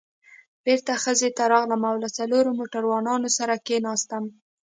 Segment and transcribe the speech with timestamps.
[0.63, 4.23] بېرته خزې ته راغلم او له څلورو موټروانانو سره کېناستم.